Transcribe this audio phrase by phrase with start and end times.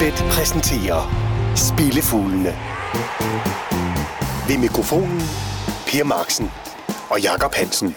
[0.00, 1.00] Unibet præsenterer
[1.56, 2.54] Spillefuglene.
[4.48, 5.20] Ved mikrofonen
[5.86, 6.50] Per Marksen
[7.10, 7.96] og Jakob Hansen.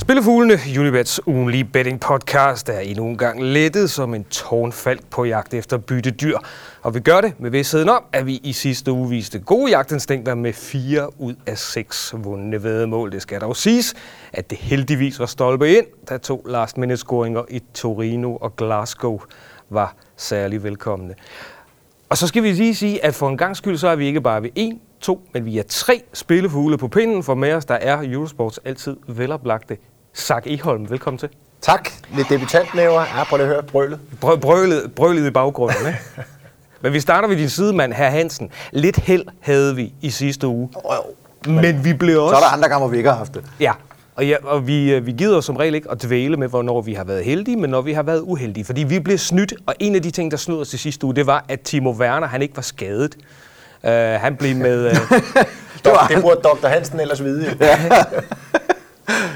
[0.00, 5.54] Spillefuglene, Unibets ugenlige betting podcast, er endnu en gang lettet som en tårnfalk på jagt
[5.54, 6.38] efter byttedyr.
[6.82, 10.34] Og vi gør det med vidstheden om, at vi i sidste uge viste gode jagtinstinkter
[10.34, 13.12] med fire ud af seks vundne vedmål.
[13.12, 13.94] Det skal dog siges,
[14.32, 19.20] at det heldigvis var stolpe ind, da to last minute scoringer i Torino og Glasgow
[19.70, 21.14] var særlig velkomne.
[22.08, 24.20] Og så skal vi lige sige, at for en gang skyld, så er vi ikke
[24.20, 27.74] bare ved en, to, men vi er tre spillefugle på pinden, for med os der
[27.74, 29.76] er Eurosports altid veloplagte
[30.12, 30.90] Sak Eholm.
[30.90, 31.28] Velkommen til.
[31.60, 31.88] Tak.
[32.14, 33.00] Lidt debutantnæver.
[33.00, 34.00] Ja, prøv lige at høre brølet.
[34.24, 35.98] Brø- brølet, brølet i baggrunden, ikke?
[36.82, 38.50] Men vi starter ved din sidemand, herr Hansen.
[38.72, 40.68] Lidt held havde vi i sidste uge.
[40.74, 40.94] Oh.
[41.46, 42.34] Men vi blev også...
[42.34, 43.44] Så er der andre gange, hvor vi ikke har haft det.
[43.60, 43.72] Ja,
[44.20, 46.94] og, ja, og vi, øh, vi gider som regel ikke at dvæle med, hvornår vi
[46.94, 48.64] har været heldige, men når vi har været uheldige.
[48.64, 51.14] Fordi vi blev snydt, og en af de ting, der snød os til sidste uge,
[51.14, 53.16] det var, at Timo Werner, han ikke var skadet.
[53.82, 54.86] Uh, han blev med...
[54.86, 54.96] Uh,
[55.84, 56.66] Det, var, det burde Dr.
[56.66, 57.56] Hansen ellers vide.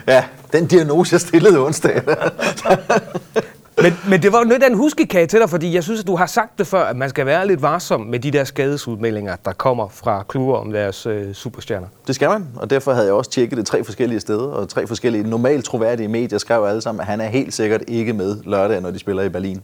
[0.07, 2.03] ja, den diagnose, jeg stillede onsdag.
[3.85, 6.07] men, men det var jo noget af en huskekage til dig, fordi jeg synes, at
[6.07, 9.37] du har sagt det før, at man skal være lidt varsom med de der skadesudmeldinger,
[9.45, 11.87] der kommer fra klubber om deres uh, superstjerner.
[12.07, 14.87] Det skal man, og derfor havde jeg også tjekket det tre forskellige steder, og tre
[14.87, 18.81] forskellige normalt troværdige medier skrev alle sammen, at han er helt sikkert ikke med lørdag,
[18.81, 19.63] når de spiller i Berlin.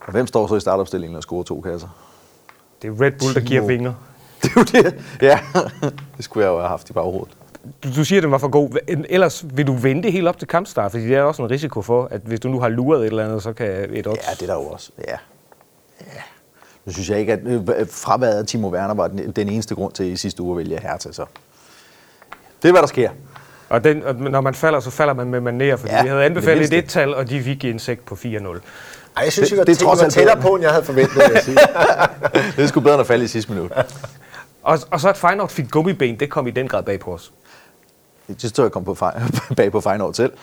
[0.00, 1.88] Og hvem står så i startopstillingen og scorer to kasser?
[2.82, 3.66] Det er Red Bull, der giver Timo.
[3.66, 3.92] vinger.
[4.42, 4.94] Det er jo det.
[5.22, 5.38] Ja,
[6.16, 7.36] det skulle jeg jo have haft i baghovedet.
[7.84, 8.70] Du, du siger, at den var for god.
[9.08, 12.08] Ellers vil du vente helt op til kampstart, fordi det er også en risiko for,
[12.10, 14.18] at hvis du nu har luret et eller andet, så kan et odds...
[14.28, 14.90] Ja, det er der jo også.
[15.08, 15.16] Ja.
[16.00, 16.20] ja.
[16.84, 19.92] Nu synes jeg ikke, at øh, fraværet af Timo Werner var den, den eneste grund
[19.92, 21.24] til i sidste uge at vælge Hertha, så
[22.62, 23.10] det er, hvad der sker.
[23.68, 26.08] Og, den, og når man falder, så falder man med manér, fordi ja, Ja, vi
[26.08, 26.78] havde det anbefalet mindste.
[26.78, 28.26] et tal, og de fik en sæk på 4-0.
[28.26, 28.30] Ej,
[29.24, 30.70] jeg synes, Det- det, var, det er det, trods var alt tættere på, end jeg
[30.72, 31.56] havde forventet, vil jeg sige.
[32.56, 33.72] Det er sgu bedre end at falde i sidste minut.
[34.62, 37.32] Og, og så at Feyenoord fik gummiben, det kom i den grad bag på os.
[38.28, 39.22] Det står jeg kom på fej,
[39.56, 40.32] bag på Feyenoord selv.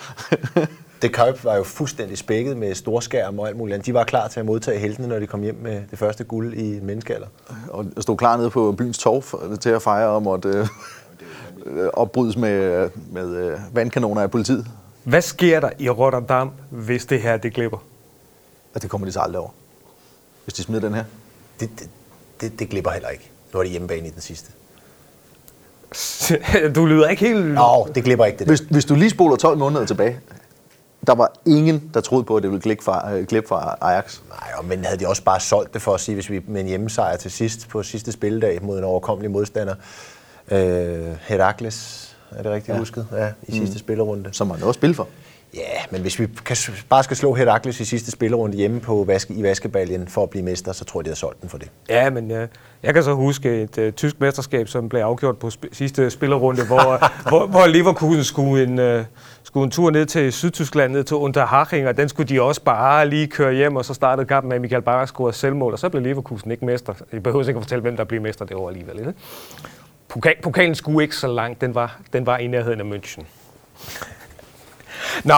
[1.02, 3.86] Det Køb var jo fuldstændig spækket med storskærm og alt muligt andet.
[3.86, 6.54] De var klar til at modtage heltene, når de kom hjem med det første guld
[6.54, 7.28] i menneskealder.
[7.70, 10.68] og stod klar nede på byens torv til at fejre om at øh,
[11.94, 14.68] opbrydes med, med øh, vandkanoner af politiet.
[15.04, 17.78] Hvad sker der i Rotterdam, hvis det her det glipper?
[18.74, 19.50] Og det kommer de så aldrig over,
[20.44, 21.04] hvis de smider den her.
[21.60, 21.90] Det, det,
[22.42, 23.32] det, det glipper heller ikke.
[23.54, 24.52] Nu er det hjemmebane i den sidste.
[26.76, 27.46] du lyder ikke helt...
[27.46, 28.52] Nå, det glipper ikke, det der.
[28.52, 30.20] Hvis, hvis du lige spoler 12 måneder tilbage,
[31.08, 34.20] der var ingen, der troede på, at det ville klippe fra, øh, klippe fra Ajax.
[34.30, 36.62] Nej, og men havde de også bare solgt det for at sige, hvis vi med
[36.62, 39.76] en hjemmesejr til sidst på sidste spilledag mod en overkommelig modstander.
[40.52, 42.74] Øh, Herakles, er det rigtigt ja.
[42.74, 42.80] Ja.
[42.80, 43.08] husket?
[43.12, 44.30] Ja, i sidste spillerunde.
[44.32, 45.08] Som man også spille for.
[45.54, 46.58] Ja, men hvis vi kan,
[46.90, 50.44] bare skal slå Herakles i sidste spillerunde hjemme på vaske, i vaskebaljen for at blive
[50.46, 51.70] mester, så tror jeg, de har solgt den for det.
[51.90, 52.48] Ja, men øh,
[52.84, 56.66] jeg kan så huske et øh, tysk mesterskab, som blev afgjort på sp- sidste spillerunde,
[56.66, 59.06] hvor, hvor, hvor Leverkusen skulle en, øh,
[59.44, 63.10] skulle en tur ned til Sydtyskland, ned til Unterhaching, og den skulle de også bare
[63.10, 65.90] lige køre hjem, og så startede kampen med, at Michael Barak scorede selvmål, og så
[65.90, 66.94] blev Leverkusen ikke mester.
[67.14, 69.00] Jeg behøver ikke at fortælle, hvem der blev mester det år alligevel.
[69.00, 69.14] Ikke?
[70.08, 73.24] Pokal, pokalen skulle ikke så langt, den var, den var i nærheden af München.
[75.24, 75.36] Nå,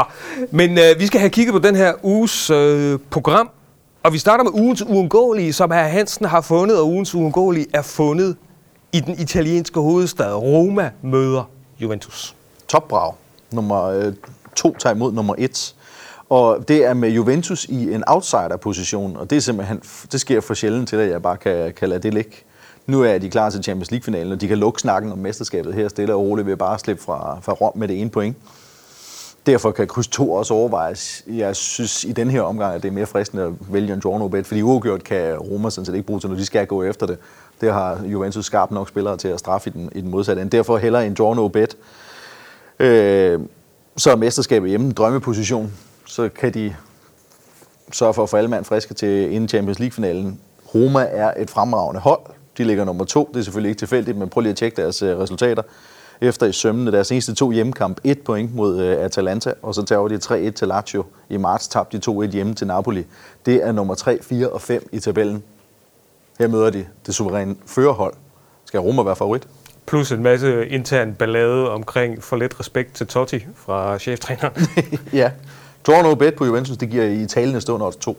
[0.52, 3.50] men øh, vi skal have kigget på den her uges øh, program,
[4.04, 7.82] og vi starter med ugens uundgåelige, som herr Hansen har fundet, og ugens uundgåelige er
[7.82, 8.36] fundet
[8.94, 10.34] i den italienske hovedstad.
[10.34, 11.44] Roma møder
[11.80, 12.36] Juventus.
[12.68, 13.14] Topbrag.
[13.52, 14.14] Nummer øh,
[14.56, 15.76] to tager imod nummer et.
[16.30, 20.54] Og det er med Juventus i en outsider-position, og det er simpelthen, det sker for
[20.54, 22.32] sjældent til, at jeg bare kan, kan lade det ligge.
[22.86, 25.88] Nu er de klar til Champions League-finalen, og de kan lukke snakken om mesterskabet her
[25.88, 28.38] stille og roligt ved bare at slippe fra, fra Rom med det ene point.
[29.46, 31.24] Derfor kan kryds 2 også overvejes.
[31.28, 34.18] Jeg synes i den her omgang, at det er mere fristende at vælge en draw
[34.18, 36.84] no bet, fordi uafgjort kan Roma sådan set ikke bruge til, når de skal gå
[36.84, 37.18] efter det.
[37.62, 40.58] Det har Juventus skarpt nok spillere til at straffe i den, i den modsatte ende.
[40.58, 41.78] Derfor heller en draw no bet.
[42.80, 43.40] Øh,
[43.98, 45.74] så er mesterskabet hjemme en drømmeposition.
[46.06, 46.75] Så kan de
[47.92, 50.40] sørge for at få alle mand friske til inden Champions League-finalen.
[50.75, 52.22] Roma er et fremragende hold.
[52.57, 53.30] De ligger nummer to.
[53.34, 55.63] Det er selvfølgelig ikke tilfældigt, men prøv lige at tjekke deres øh, resultater.
[56.24, 60.08] Efter i sømmene deres eneste to hjemmekamp, et point mod øh, Atalanta, og så tager
[60.08, 61.06] de 3-1 til Lazio.
[61.30, 63.06] I marts tabte de 2-1 hjemme til Napoli.
[63.46, 65.44] Det er nummer 3, 4 og 5 i tabellen.
[66.40, 68.14] Her møder de det suveræne førerhold.
[68.66, 69.48] Skal Roma være favorit?
[69.86, 74.68] Plus en masse intern ballade omkring for lidt respekt til Totti fra cheftræneren.
[75.14, 75.31] ja.
[75.88, 78.18] Draw no bet på Juventus, det giver i talende stund odds 2.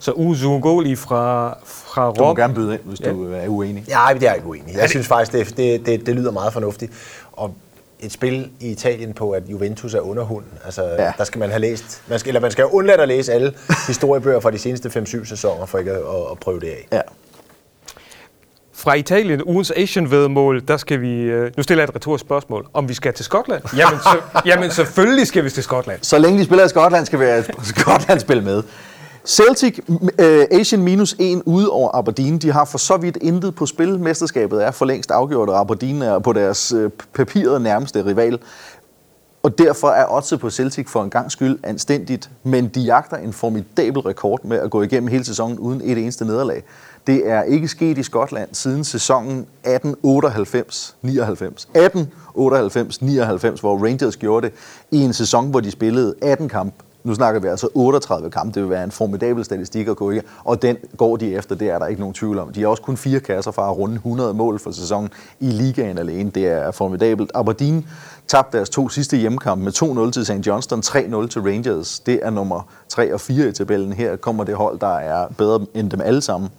[0.00, 2.36] Så ugens uundgåelige fra, fra Du må Rom.
[2.36, 3.10] gerne byde ind, hvis Ja.
[3.10, 3.84] du er uenig.
[3.88, 4.74] Ja, det er jeg ikke uenig.
[4.74, 6.92] Jeg synes faktisk, det, det, det, det lyder meget fornuftigt.
[7.32, 7.54] Og
[8.00, 10.44] et spil i Italien på, at Juventus er underhund.
[10.64, 11.04] Altså, Ja.
[11.04, 11.12] ja.
[11.18, 13.52] der skal man have læst, man skal, eller man skal jo undlade at læse alle
[13.86, 16.02] historiebøger fra de seneste 5-7 sæsoner, for ikke at, at,
[16.32, 16.86] at prøve det af.
[16.92, 17.00] Ja.
[18.74, 21.20] Fra Italien, ugens Asian-vedmål, der skal vi...
[21.22, 22.66] Øh, nu stiller jeg et retorisk spørgsmål.
[22.74, 23.62] Om vi skal til Skotland?
[23.76, 25.98] Jamen, så, jamen selvfølgelig skal vi til Skotland.
[26.02, 28.62] Så længe de spiller i Skotland, skal vi have Skotland spille med.
[29.28, 29.78] Celtic,
[30.18, 32.38] øh, Asian minus 1 ude over Aberdeen.
[32.38, 34.00] De har for så vidt intet på spil.
[34.00, 38.38] Mesterskabet er for længst afgjort, og Aberdeen er på deres øh, papiret nærmeste rival.
[39.42, 43.32] Og derfor er oddset på Celtic for en gang skyld anstændigt, men de jagter en
[43.32, 46.62] formidabel rekord med at gå igennem hele sæsonen uden et eneste nederlag.
[47.06, 49.68] Det er ikke sket i Skotland siden sæsonen 1898-99.
[49.68, 49.80] 1898-99,
[53.60, 54.54] hvor Rangers gjorde det
[54.90, 56.84] i en sæson, hvor de spillede 18 kampe.
[57.08, 58.54] Nu snakker vi altså 38 kampe.
[58.54, 61.70] Det vil være en formidabel statistik at gå i, Og den går de efter, det
[61.70, 62.52] er der ikke nogen tvivl om.
[62.52, 65.10] De har også kun fire kasser fra at runde 100 mål for sæsonen
[65.40, 66.30] i ligaen alene.
[66.30, 67.30] Det er formidabelt.
[67.34, 67.86] Aberdeen
[68.26, 70.46] tabte deres to sidste hjemmekampe med 2-0 til St.
[70.46, 72.00] Johnston, 3-0 til Rangers.
[72.00, 73.92] Det er nummer 3 og 4 i tabellen.
[73.92, 76.50] Her kommer det hold, der er bedre end dem alle sammen.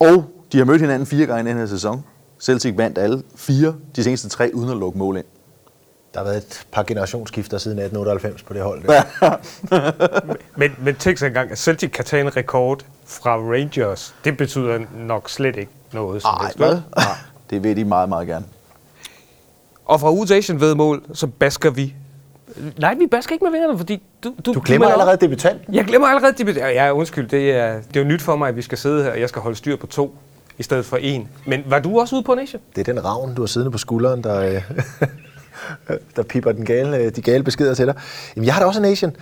[0.00, 2.04] Og de har mødt hinanden fire gange i den her sæson.
[2.40, 5.26] Celtic vandt alle fire, de seneste tre, uden at lukke mål ind.
[6.14, 8.82] Der har været et par generationsskifter siden 1898 på det hold.
[8.84, 9.02] Der.
[10.58, 14.14] Men, men tænk sig engang, at Celtic kan tage en rekord fra Rangers.
[14.24, 16.22] Det betyder nok slet ikke noget.
[16.22, 16.52] Som vel?
[16.56, 16.74] hvad?
[16.96, 17.04] Nej,
[17.50, 18.44] det vil de meget, meget gerne.
[19.84, 21.94] Og fra ugens Asian-vedmål, så basker vi...
[22.78, 24.34] Nej, vi basker ikke med vingerne, fordi du...
[24.46, 25.74] Du glemmer melder- allerede debutanten.
[25.74, 26.56] Jeg glemmer allerede det.
[26.56, 27.28] Ja, undskyld.
[27.28, 29.28] Det er, det er jo nyt for mig, at vi skal sidde her, og jeg
[29.28, 30.16] skal holde styr på to
[30.58, 31.28] i stedet for en.
[31.46, 32.62] Men var du også ude på en Asian?
[32.76, 34.62] Det er den ravn, du har siddende på skulderen, der, øh,
[36.16, 37.94] der piper den gale, øh, de gale beskeder til dig.
[38.36, 39.16] Jamen, jeg har da også en Asian.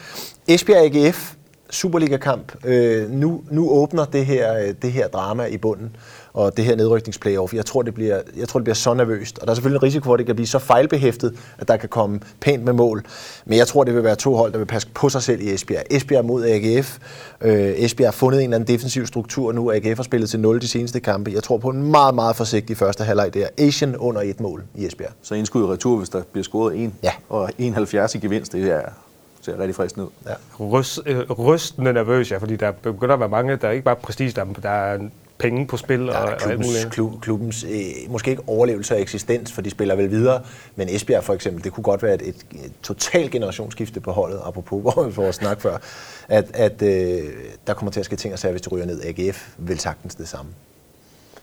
[0.48, 1.32] Esbjerg AGF,
[1.70, 2.52] Superliga-kamp.
[2.64, 5.96] Øh, nu, nu åbner det her, øh, det her drama i bunden,
[6.32, 7.54] og det her nedrykningsplayoff.
[7.54, 9.38] Jeg tror, det bliver, jeg tror, det bliver så nervøst.
[9.38, 11.76] Og der er selvfølgelig en risiko for, at det kan blive så fejlbehæftet, at der
[11.76, 13.04] kan komme pænt med mål.
[13.44, 15.54] Men jeg tror, det vil være to hold, der vil passe på sig selv i
[15.54, 15.82] Esbjerg.
[15.90, 16.98] Esbjerg mod AGF.
[17.40, 19.72] Øh, Esbjerg har fundet en eller anden defensiv struktur nu.
[19.72, 21.30] AGF har spillet til 0 de seneste kampe.
[21.34, 23.46] Jeg tror på en meget, meget forsigtig første halvleg der.
[23.58, 25.10] Asian under et mål i Esbjerg.
[25.22, 26.94] Så indskud i retur, hvis der bliver scoret en.
[27.02, 27.12] Ja.
[27.28, 28.80] Og 71 i gevinst, det er,
[29.48, 30.10] ser rigtig fristende ud.
[30.26, 30.34] Ja.
[30.60, 33.96] Røst, øh, rystende nervøs, ja, fordi der begynder at være mange, der er ikke bare
[33.96, 34.98] prestige, der, der er
[35.38, 36.90] penge på spil Der og, er og alt klubbens, muligt.
[36.90, 40.42] klub, klubbens øh, måske ikke overlevelse og eksistens, for de spiller vel videre,
[40.76, 44.40] men Esbjerg for eksempel, det kunne godt være et, et, et totalt generationsskifte på holdet,
[44.44, 45.78] apropos vores, vores snak før,
[46.28, 47.22] at, at øh,
[47.66, 49.02] der kommer til at ske ting og sager, hvis de ryger ned.
[49.04, 50.50] AGF vil sagtens det samme.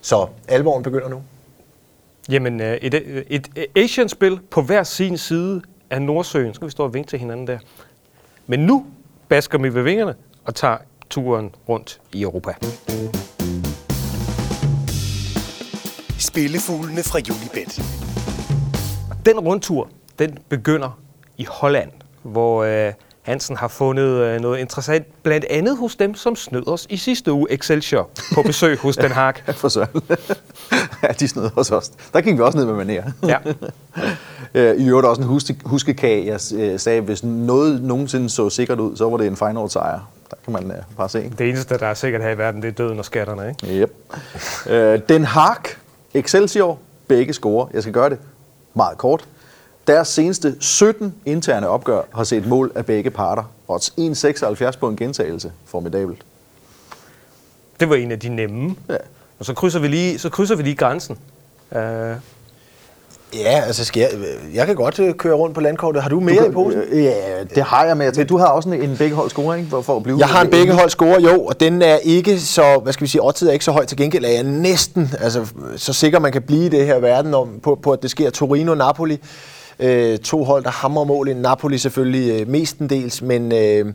[0.01, 1.21] Så alvoren begynder nu.
[2.29, 6.53] Jamen, øh, et, et, et Asian-spil på hver sin side af Nordsøen.
[6.53, 7.59] Så skal vi stå og vinke til hinanden der.
[8.47, 8.85] Men nu
[9.29, 10.15] basker vi ved vingerne
[10.45, 10.77] og tager
[11.09, 12.53] turen rundt i Europa.
[16.19, 17.81] Spillefuglene fra Unibet.
[19.25, 19.89] Den rundtur,
[20.19, 20.99] den begynder
[21.37, 21.91] i Holland,
[22.23, 26.87] hvor øh, Hansen har fundet øh, noget interessant, blandt andet hos dem, som snød os
[26.89, 29.33] i sidste uge Excelsior på besøg hos Den Haag.
[29.61, 30.01] For søren.
[31.09, 31.91] ja, de snød hos os.
[32.13, 33.27] Der gik vi også ned med manér.
[33.27, 33.37] Ja.
[34.55, 36.25] Øh, I øvrigt også en huske, huskekage.
[36.25, 39.99] Jeg øh, sagde, hvis noget nogensinde så sikkert ud, så var det en final sejr.
[40.29, 41.31] Der kan man øh, bare se.
[41.37, 43.81] Det eneste, der er sikkert her i verden, det er døden og skatterne, ikke?
[43.81, 43.93] Yep.
[44.69, 45.55] Øh, Den Haag,
[46.13, 47.67] Excelsior, begge scorer.
[47.73, 48.19] Jeg skal gøre det
[48.73, 49.27] meget kort.
[49.87, 53.43] Deres seneste 17 interne opgør har set mål af begge parter.
[53.67, 55.51] Odds 1,76 på en gentagelse.
[55.65, 56.25] Formidabelt.
[57.79, 58.75] Det var en af de nemme.
[58.89, 58.97] Ja.
[59.39, 61.17] Og så krydser vi lige, så krydser vi lige grænsen.
[61.71, 61.79] Uh,
[63.33, 64.09] Ja, altså skal jeg,
[64.53, 66.01] jeg kan godt øh, køre rundt på landkortet.
[66.01, 66.81] Har du mere i posen?
[66.91, 69.69] Øh, Ja, det har jeg tænker, du har også en, en begge hold score, ikke?
[69.69, 72.39] For, for at blive Jeg har en begge hold score, jo, og den er ikke
[72.39, 75.11] så, hvad skal vi sige, oddset er ikke så høj til gengæld, er jeg næsten,
[75.21, 78.11] altså så sikker man kan blive i det her verden om, på, på at det
[78.11, 79.17] sker Torino-Napoli.
[79.79, 83.93] Øh, to hold, der hamrer mål i Napoli selvfølgelig øh, mestendels, men øh,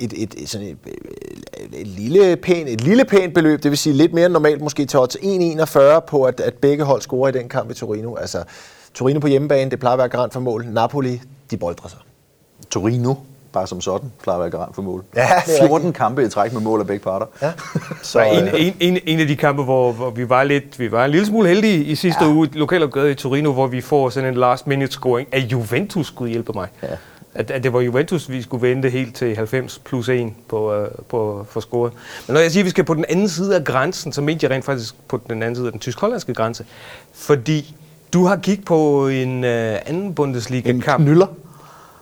[0.00, 3.78] et, et, et, sådan et, et, et, lille pæn, et lille pænt beløb, det vil
[3.78, 7.28] sige lidt mere end normalt, måske til odds 1,41 på, at, at begge hold scorer
[7.28, 8.14] i den kamp i Torino.
[8.14, 8.44] Altså,
[8.94, 10.66] Torino på hjemmebane, det plejer at være garant for mål.
[10.66, 11.98] Napoli, de boldrer sig.
[12.70, 13.14] Torino,
[13.52, 15.04] bare som sådan, plejer at være garant for mål.
[15.16, 17.26] Ja, det er 14 kampe i træk med mål af begge parter.
[17.42, 17.52] Ja.
[18.02, 21.04] så en, en, en, en af de kampe, hvor, hvor vi var lidt, vi var
[21.04, 22.30] en lille smule heldige i sidste ja.
[22.30, 26.30] uge, lokalopgøret i Torino, hvor vi får sådan en last minute scoring af Juventus, skulle
[26.30, 26.68] hjælpe mig.
[26.82, 26.88] Ja.
[27.34, 30.88] At, at det var Juventus, vi skulle vente helt til 90 plus 1 på, uh,
[31.08, 31.92] på for scoret.
[32.26, 34.44] Men når jeg siger, at vi skal på den anden side af grænsen, så mente
[34.44, 36.64] jeg rent faktisk på den anden side af den tysk-hollandske grænse.
[37.14, 37.74] Fordi
[38.12, 39.50] du har kigget på en uh,
[39.86, 41.04] anden Bundesliga-kamp.
[41.04, 41.26] Knyller.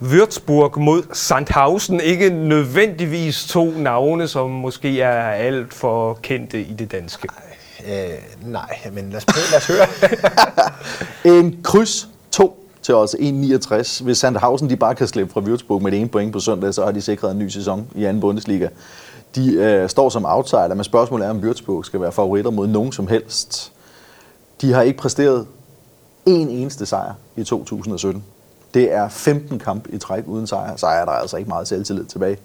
[0.03, 2.01] Würzburg mod Sandhausen.
[2.01, 7.29] Ikke nødvendigvis to navne, som måske er alt for kendte i det danske.
[7.87, 7.93] Øh,
[8.43, 9.87] nej, men lad os prøve, lad os høre.
[11.39, 12.09] En kryds 2
[12.89, 14.05] til os 1,69.
[14.05, 16.85] Hvis Sandhausen de bare kan slippe fra Würzburg med det ene point på søndag, så
[16.85, 18.69] har de sikret en ny sæson i anden Bundesliga.
[19.35, 22.93] De øh, står som outsider, men spørgsmålet er, om Würzburg skal være favoritter mod nogen
[22.93, 23.73] som helst.
[24.61, 25.47] De har ikke præsteret
[26.27, 28.25] en eneste sejr i 2017.
[28.75, 30.77] Det er 15 kamp i træk uden sejr.
[30.77, 32.39] Så er der altså ikke meget selvtillid tilbage.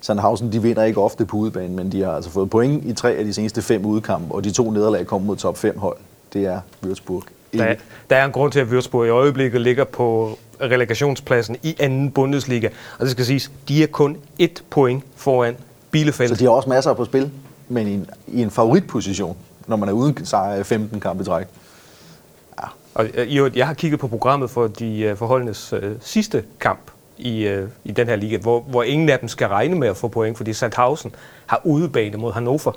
[0.00, 3.12] Sandhausen de vinder ikke ofte på udebane, men de har altså fået point i tre
[3.12, 5.96] af de seneste fem udkampe, og de to nederlag kom mod top 5 hold.
[6.32, 7.22] Det er Würzburg.
[7.52, 7.74] Der, er-
[8.10, 12.68] der er en grund til, at Würzburg i øjeblikket ligger på relegationspladsen i anden Bundesliga.
[12.98, 15.56] Og det skal siges, de er kun et point foran
[15.90, 16.28] Bielefeld.
[16.28, 17.30] Så de har også masser på spil,
[17.68, 21.46] men i en, i en favoritposition, når man er uden sejr i 15 kampe træk.
[22.94, 26.44] Og øh, i øvrigt, jeg har kigget på programmet for de øh, forholdenes øh, sidste
[26.60, 26.80] kamp
[27.18, 29.96] i, øh, i den her liga, hvor, hvor ingen af dem skal regne med at
[29.96, 31.14] få point, fordi Sandhausen
[31.46, 32.72] har udebane mod Hannover.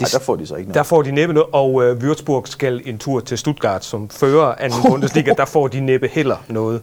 [0.00, 0.74] Ej, der får de så ikke noget.
[0.74, 4.54] Der får de næppe noget, og øh, Würzburg skal en tur til Stuttgart, som fører
[4.58, 5.32] anden Bundesliga.
[5.36, 6.82] Der får de næppe heller noget.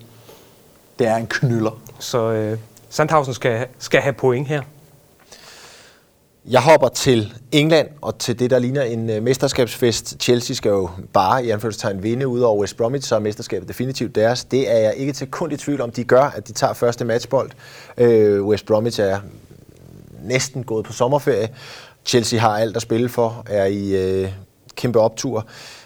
[0.99, 1.79] Det er en knyller.
[1.99, 2.57] Så øh,
[2.89, 4.61] Sandhausen skal, skal have point her.
[6.45, 10.15] Jeg hopper til England og til det, der ligner en øh, mesterskabsfest.
[10.19, 14.15] Chelsea skal jo bare i anførselstegn vinde ud over West Bromwich, så er mesterskabet definitivt
[14.15, 14.43] deres.
[14.45, 17.05] Det er jeg ikke til kun i tvivl om, de gør, at de tager første
[17.05, 17.51] matchbold.
[17.97, 19.19] Øh, West Bromwich er
[20.23, 21.49] næsten gået på sommerferie.
[22.05, 24.29] Chelsea har alt at spille for, er i øh,
[24.75, 25.45] kæmpe optur.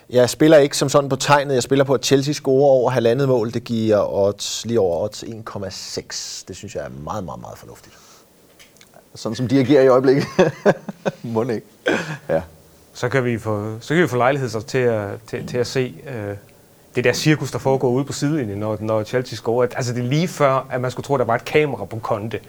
[0.09, 3.27] Jeg spiller ikke som sådan på tegnet, jeg spiller på, at Chelsea scorer over halvandet
[3.27, 3.53] mål.
[3.53, 6.43] Det giver odds, lige over odds 1,6.
[6.47, 7.95] Det synes jeg er meget, meget, meget fornuftigt.
[9.15, 10.25] Sådan som de agerer i øjeblikket.
[11.23, 11.67] Må ikke.
[12.29, 12.41] Ja.
[12.93, 15.95] Så kan vi få, så kan vi få lejlighed til, at, til, til at se
[16.07, 16.35] øh,
[16.95, 19.67] det der cirkus, der foregår ude på sidelinjen, når, når Chelsea scorer.
[19.75, 21.99] Altså det er lige før, at man skulle tro, at der var et kamera på
[21.99, 22.39] Konte.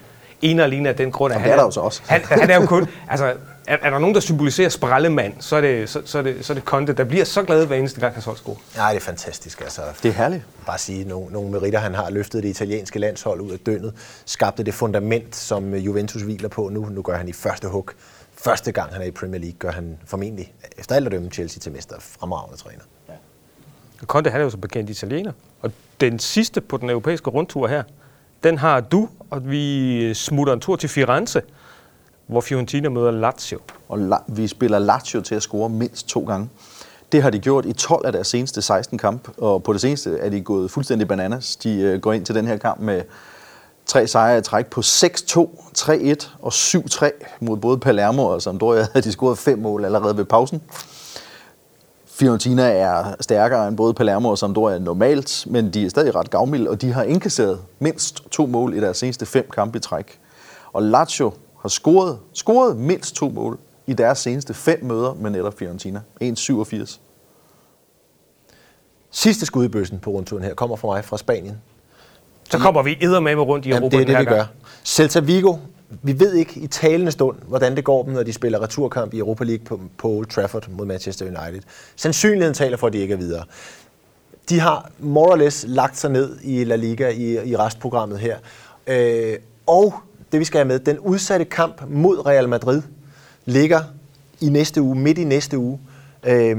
[0.41, 2.01] En og alene af den grund, at det er der jo så også.
[2.05, 2.87] Han, han er jo kun...
[3.09, 3.25] Altså,
[3.67, 6.53] er, er der nogen, der symboliserer sprallemand, så er, det, så, så, er det, så
[6.53, 8.55] er det Conte, der bliver så glad hver eneste gang, han hold score.
[8.75, 9.61] Nej, det er fantastisk.
[9.61, 10.43] Altså, Det er herligt.
[10.65, 13.93] bare sige, nogle, nogle meritter, han har løftet det italienske landshold ud af dønnet,
[14.25, 16.85] skabte det fundament, som øh, Juventus hviler på nu.
[16.85, 17.89] Nu gør han i første hug.
[18.37, 21.59] Første gang han er i Premier League, gør han formentlig, efter alt at dømme, Chelsea
[21.59, 21.95] til mester.
[21.99, 22.81] Fremragende træner.
[24.05, 25.31] Conte, han er jo så bekendt italiener.
[25.61, 27.83] Og den sidste på den europæiske rundtur her,
[28.43, 31.41] den har du, og vi smutter en tur til Firenze,
[32.27, 33.59] hvor Fiorentina møder Lazio.
[33.89, 36.49] Og la- vi spiller Lazio til at score mindst to gange.
[37.11, 40.17] Det har de gjort i 12 af deres seneste 16 kamp, og på det seneste
[40.19, 41.55] er de gået fuldstændig bananas.
[41.55, 43.01] De øh, går ind til den her kamp med
[43.85, 44.83] tre sejre i træk på 6-2,
[45.77, 48.87] 3-1 og 7-3 mod både Palermo og Sampdoria.
[49.03, 50.61] De scoret fem mål allerede ved pausen.
[52.19, 56.69] Fiorentina er stærkere end både Palermo og Sampdoria normalt, men de er stadig ret gavmilde,
[56.69, 60.19] og de har indkasseret mindst to mål i deres seneste fem kampe i træk.
[60.73, 65.53] Og Lazio har scoret, scoret mindst to mål i deres seneste fem møder med netop
[65.59, 66.01] Fiorentina.
[66.23, 66.99] 1,87.
[69.11, 71.57] Sidste skud i bøssen på rundturen her kommer fra mig fra Spanien.
[72.51, 74.47] Så kommer vi eddermame rundt i Jamen, Europa det er den det, her vi gang.
[74.47, 74.67] gør.
[74.85, 75.55] Celta Vigo,
[75.89, 79.17] vi ved ikke i talende stund, hvordan det går dem, når de spiller returkamp i
[79.19, 81.61] Europa League på, på Old Trafford mod Manchester United.
[81.95, 83.43] Sandsynligheden taler for, at de ikke er videre.
[84.49, 88.37] De har more or less lagt sig ned i La Liga i, i restprogrammet her.
[88.87, 89.93] Øh, og
[90.31, 92.81] det vi skal have med, den udsatte kamp mod Real Madrid
[93.45, 93.83] ligger
[94.41, 95.79] i næste uge, midt i næste uge.
[96.23, 96.57] Øh,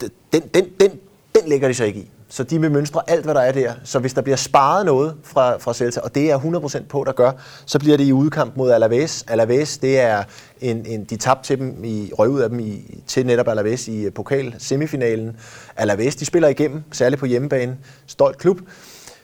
[0.00, 0.90] den, den, den,
[1.34, 2.10] den ligger de så ikke i.
[2.30, 3.72] Så de vil mønstre alt, hvad der er der.
[3.84, 7.12] Så hvis der bliver sparet noget fra, fra Celta, og det er 100% på, der
[7.12, 7.32] gør,
[7.66, 9.24] så bliver det i udkamp mod Alaves.
[9.28, 10.22] Alaves, det er
[10.60, 13.88] en, en de tabte til dem, i, røg ud af dem i, til netop Alaves
[13.88, 15.36] i øh, pokal semifinalen.
[15.76, 17.76] Alaves, de spiller igennem, særligt på hjemmebane.
[18.06, 18.58] Stolt klub.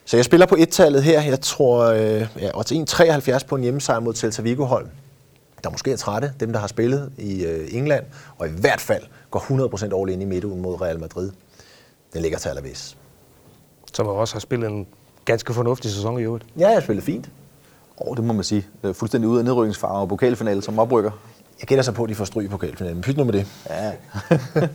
[0.05, 1.23] Så jeg spiller på et-tallet her.
[1.23, 4.87] Jeg tror, øh, ja, odds 1,73 på en hjemmesejr mod Celta Vigo-hold
[5.65, 8.05] der måske er trætte, dem der har spillet i øh, England,
[8.39, 11.31] og i hvert fald går 100% all ind i midtugen mod Real Madrid.
[12.15, 12.97] Den ligger til Alaves.
[13.93, 14.87] Som også har spillet en
[15.25, 16.45] ganske fornuftig sæson i øvrigt.
[16.59, 17.31] Ja, jeg har spillet fint.
[17.97, 18.67] Og det må man sige.
[18.85, 21.11] Øh, Fuldstændig ude af nedrykningsfare og pokalfinale som oprykker.
[21.61, 23.03] Jeg gætter så på, at de får stryg i pokalfinalen.
[23.03, 23.47] Pyt nu med det.
[23.71, 23.93] Ja.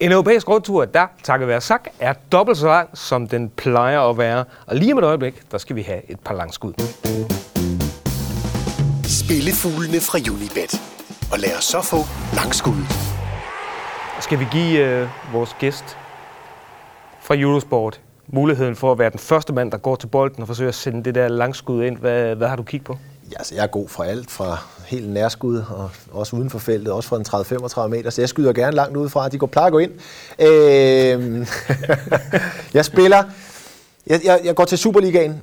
[0.00, 4.18] En europæisk rundtur, der, takket være sagt, er dobbelt så lang, som den plejer at
[4.18, 4.44] være.
[4.66, 6.72] Og lige om et øjeblik, der skal vi have et par langskud.
[9.04, 10.80] Spillefuglene fra Unibet.
[11.32, 11.96] Og lad os så få
[12.34, 12.82] langskud.
[14.20, 15.96] Skal vi give øh, vores gæst
[17.26, 20.68] fra Eurosport muligheden for at være den første mand, der går til bolden og forsøger
[20.68, 21.98] at sende det der langskud ind.
[21.98, 22.98] Hvad, hvad har du kigget på?
[23.32, 26.92] Ja, altså, jeg er god fra alt, fra helt nærskud og også uden for feltet,
[26.92, 29.28] også fra en 30-35 meter, så jeg skyder gerne langt udefra.
[29.28, 29.92] De går plejer at gå ind.
[30.38, 31.46] Øh,
[32.74, 33.22] jeg spiller,
[34.06, 35.42] jeg, jeg, jeg går til Superligaen.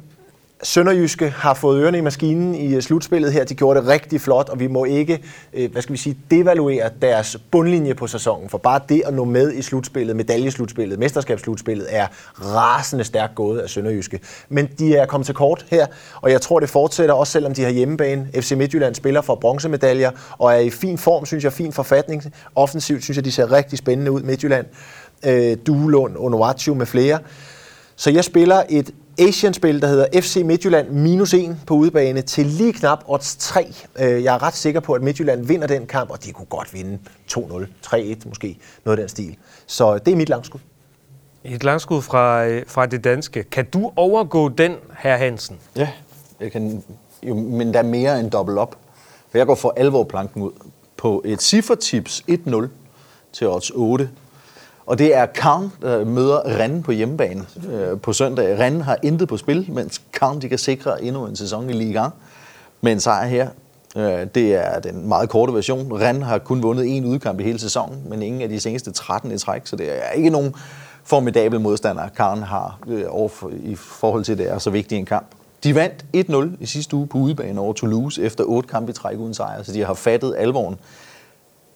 [0.63, 3.43] Sønderjyske har fået ørerne i maskinen i øh, slutspillet her.
[3.43, 6.89] De gjorde det rigtig flot, og vi må ikke, øh, hvad skal vi sige, devaluere
[7.01, 8.49] deres bundlinje på sæsonen.
[8.49, 12.07] For bare det at nå med i slutspillet, medaljeslutspillet, mesterskabsslutspillet, er
[12.41, 14.19] rasende stærkt gået af Sønderjyske.
[14.49, 15.85] Men de er kommet til kort her,
[16.21, 18.27] og jeg tror, det fortsætter, også selvom de har hjemmebane.
[18.35, 22.23] FC Midtjylland spiller for bronzemedaljer, og er i fin form, synes jeg, fin forfatning.
[22.55, 24.65] Offensivt synes jeg, de ser rigtig spændende ud, Midtjylland.
[25.25, 27.19] Øh, Duelund, Onuachu med flere.
[27.95, 32.73] Så jeg spiller et Asian-spil, der hedder FC Midtjylland minus 1 på udebane til lige
[32.73, 33.73] knap odds 3.
[33.99, 36.73] Øh, jeg er ret sikker på, at Midtjylland vinder den kamp, og de kunne godt
[36.73, 36.99] vinde
[37.31, 39.35] 2-0, 3-1 måske, noget af den stil.
[39.67, 40.59] Så det er mit langskud.
[41.43, 43.43] Et langskud fra, øh, fra det danske.
[43.43, 45.59] Kan du overgå den, her Hansen?
[45.75, 45.89] Ja,
[46.39, 46.83] jeg kan,
[47.23, 48.77] jo, men der er mere end dobbelt op.
[49.31, 50.51] For jeg går for alvor planken ud
[50.97, 52.67] på et ciffertips 1-0
[53.33, 54.09] til odds 8.
[54.85, 58.59] Og det er Karn, der møder Rennes på hjemmebane øh, på søndag.
[58.59, 62.03] Rennes har intet på spil, mens Karn de kan sikre endnu en sæson i Liga
[62.81, 63.47] med en sejr her.
[63.95, 66.01] Øh, det er den meget korte version.
[66.01, 69.31] Rennes har kun vundet én udkamp i hele sæsonen, men ingen af de seneste 13
[69.31, 70.55] i træk, så det er ikke nogen
[71.03, 75.05] formidabel modstander, Karn har øh, overfor, i forhold til, at det er så vigtig en
[75.05, 75.27] kamp.
[75.63, 76.05] De vandt
[76.57, 79.63] 1-0 i sidste uge på udebane over Toulouse efter otte kampe i træk uden sejr,
[79.63, 80.75] så de har fattet alvoren.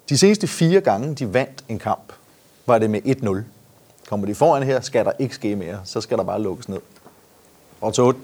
[0.09, 2.13] De seneste fire gange, de vandt en kamp,
[2.67, 3.37] var det med 1-0.
[4.09, 5.79] Kommer de foran her, skal der ikke ske mere.
[5.83, 6.79] Så skal der bare lukkes ned.
[7.81, 8.19] Og til 8.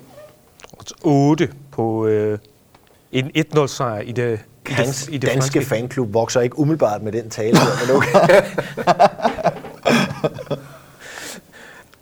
[0.72, 2.40] Og til 8 på øh,
[3.12, 5.70] en 1-0 sejr i det, i Hans det, i det danske franske.
[5.70, 7.58] fanklub vokser ikke umiddelbart med den tale.
[7.58, 8.46] her, men okay.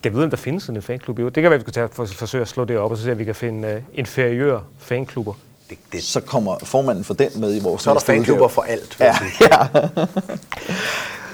[0.04, 1.20] Jeg ved, om der findes sådan en fanklub.
[1.20, 3.04] Jo, det kan være, vi skal tage for, forsøge at slå det op, og så
[3.04, 5.34] se, om vi kan finde øh, inferiør fanklubber.
[5.70, 8.62] det, det, Så kommer formanden for den med i vores så er der fanklubber for
[8.62, 8.98] alt.
[9.00, 9.14] ja.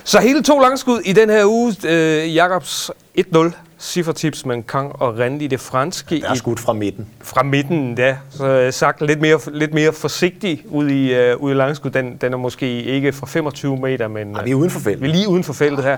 [0.08, 1.76] Så hele to langskud i den her uge.
[1.88, 6.22] Øh, Jakobs 1-0 ciffertips med Kang og Rand i det franske.
[6.22, 7.08] Der er skudt fra midten.
[7.22, 8.18] fra midten, ja.
[8.30, 11.92] Så øh, sagt lidt mere, lidt mere forsigtig ud i, øh, ud i langskud.
[11.92, 15.02] Den, den er måske ikke fra 25 meter, men Ej, vi er uden for feltet.
[15.02, 15.98] vi er lige uden for feltet her.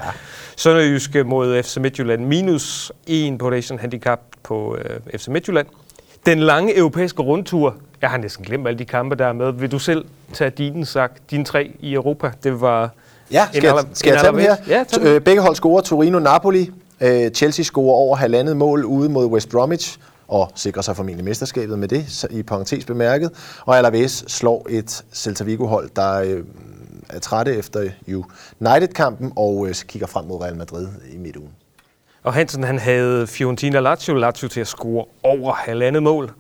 [0.56, 2.26] Sønderjyske mod FC Midtjylland.
[2.26, 4.78] Minus 1 på Asian Handicap på
[5.12, 5.68] øh, FC Midtjylland.
[6.26, 7.76] Den lange europæiske rundtur.
[8.02, 9.52] Jeg har næsten glemt alle de kampe, der er med.
[9.54, 12.32] Vil du selv tage dine, sak, dine tre i Europa?
[12.44, 12.90] Det var
[13.32, 14.56] Ja, skal, jeg, skal jeg tage dem her?
[14.68, 15.04] Ja, dem.
[15.04, 16.72] Øh, Begge hold scorer Torino-Napoli.
[17.02, 21.80] Øh, Chelsea scorer over halvandet mål ude mod West Bromwich og sikrer sig formentlig mesterskabet
[21.80, 23.32] med det, i parentes bemærket.
[23.66, 26.44] Og Alaves slår et Celta Vigo-hold, der øh,
[27.10, 27.90] er trætte efter
[28.62, 31.52] United-kampen og øh, kigger frem mod Real Madrid i midtugen.
[32.24, 36.32] Og Hansen han havde Fiorentina Lazio, Lazio til at score over halvandet mål.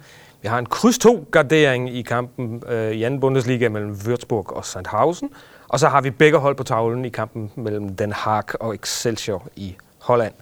[0.41, 4.65] Vi har en kryds 2 gardering i kampen øh, i anden Bundesliga mellem Würzburg og
[4.65, 5.30] Sandhausen.
[5.69, 9.47] Og så har vi begge hold på tavlen i kampen mellem Den Haag og Excelsior
[9.55, 10.34] i Holland.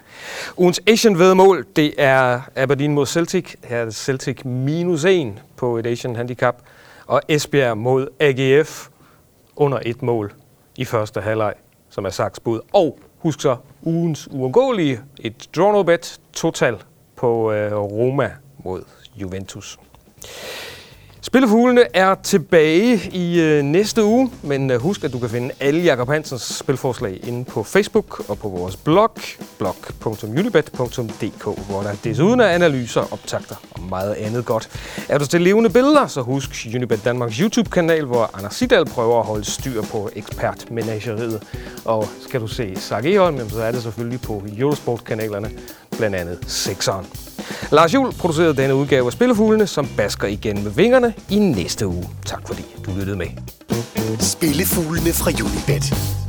[0.57, 3.55] Ugens Asian vedmål, det er Aberdeen mod Celtic.
[3.63, 6.55] Her er det Celtic minus 1 på et Asian handicap.
[7.05, 8.87] Og Esbjerg mod AGF
[9.55, 10.33] under et mål
[10.75, 11.53] i første halvleg,
[11.89, 12.59] som er Saks bud.
[12.73, 16.77] Og husk så, ugens uundgåelige, et draw no bet total
[17.15, 18.83] på øh, Roma mod
[19.15, 19.79] Juventus.
[21.27, 25.81] Spillefuglene er tilbage i øh, næste uge, men øh, husk, at du kan finde alle
[25.81, 29.11] Jakob Hansens spilforslag inde på Facebook og på vores blog,
[29.57, 34.69] blog.unibet.dk, hvor der desuden er analyser, optagter og meget andet godt.
[35.09, 39.25] Er du til levende billeder, så husk Unibet Danmarks YouTube-kanal, hvor Anders Sidal prøver at
[39.25, 41.43] holde styr på ekspertmenageriet.
[41.85, 45.49] Og skal du se Sark Eholm, så er det selvfølgelig på Eurosport-kanalerne,
[45.97, 47.26] blandt andet 6'eren.
[47.71, 52.09] Lars Juhl producerede denne udgave af Spillefuglene, som basker igen med vingerne i næste uge.
[52.25, 53.27] Tak fordi du lyttede med.
[54.19, 56.26] Spillefuglene fra Unibet.